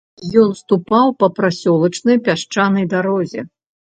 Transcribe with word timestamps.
Ён 0.43 0.53
ступаў 0.59 1.11
па 1.19 1.27
прасёлачнай 1.41 2.17
пясчанай 2.27 2.87
дарозе. 2.97 3.41